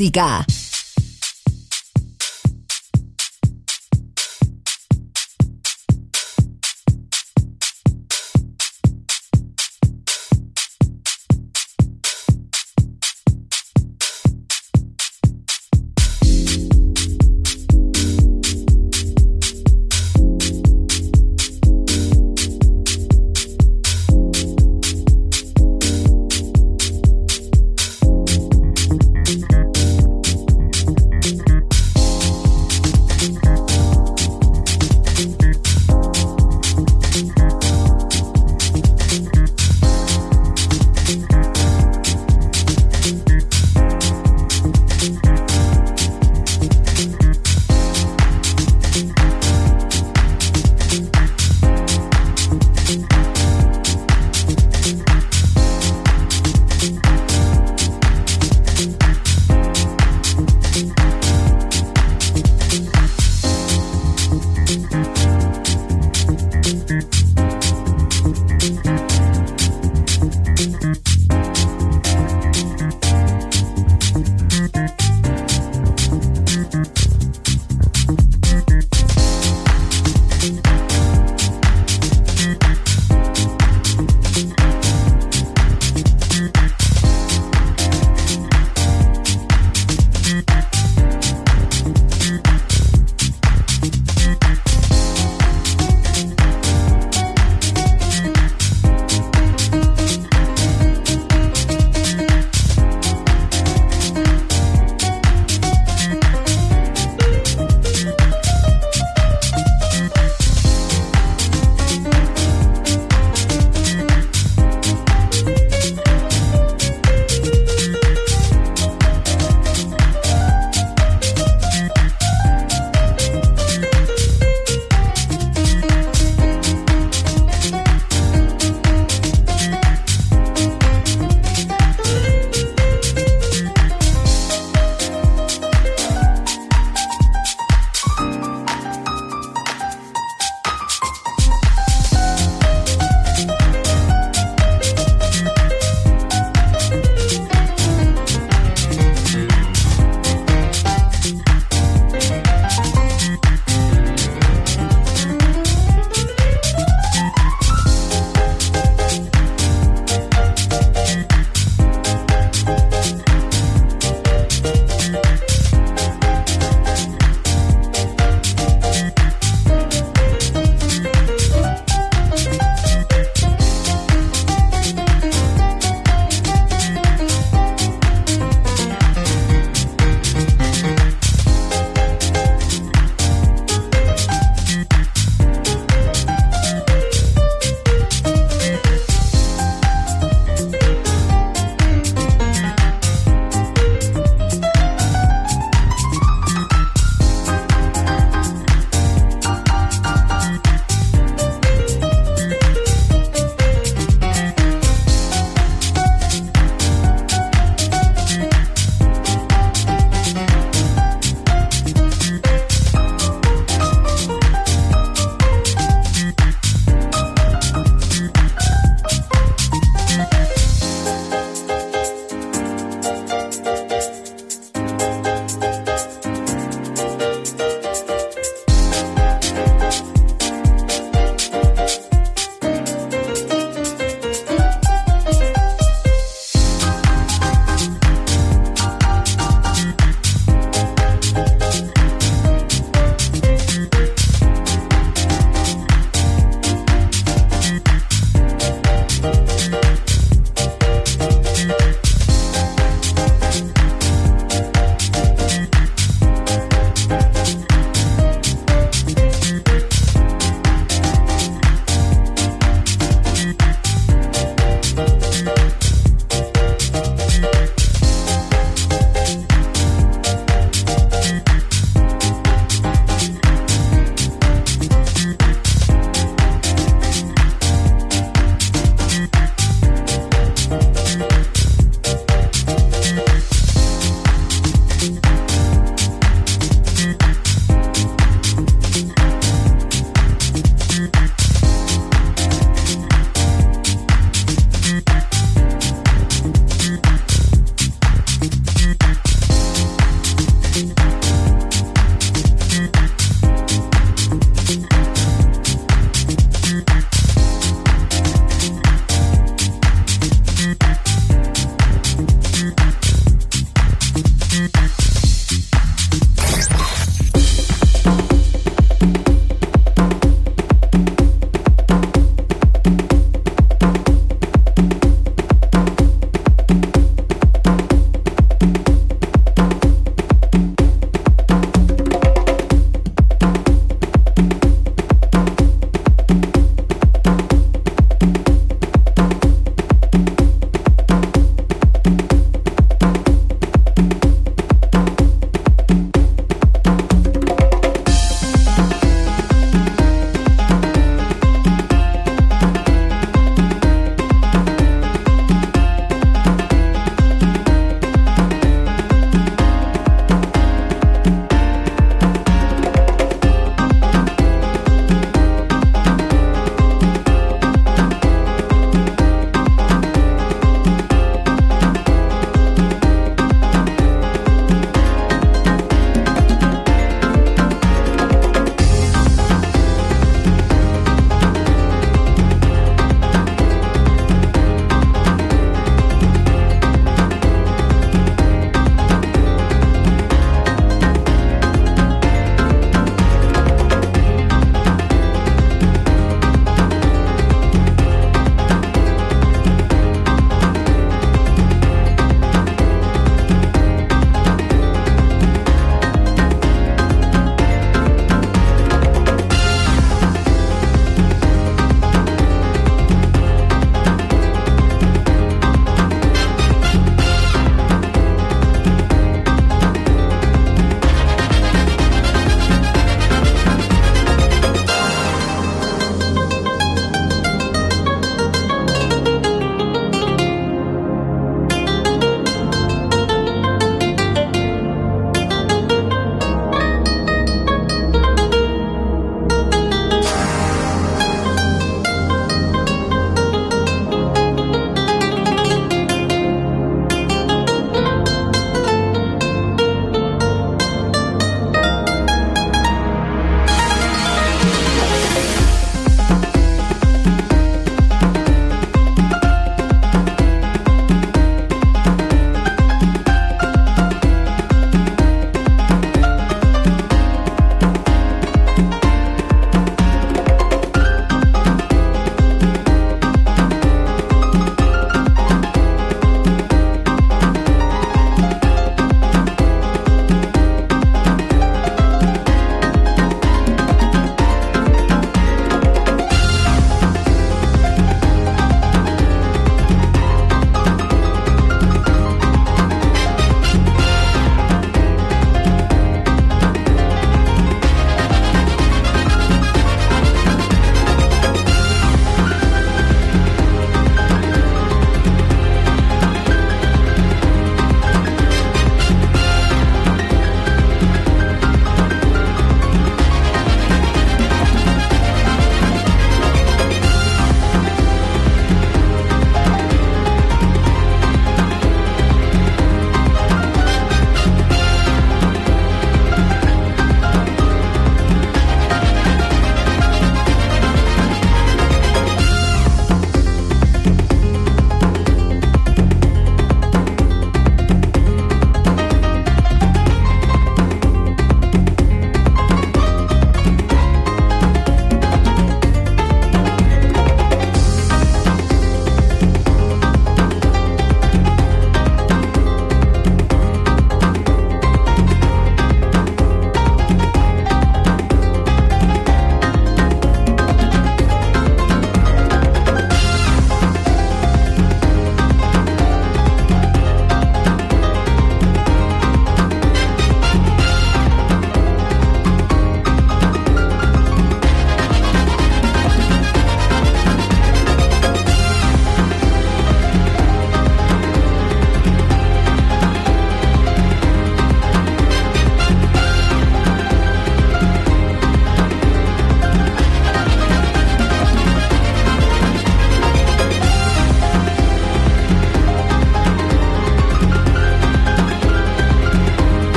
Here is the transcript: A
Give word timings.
A 0.00 0.47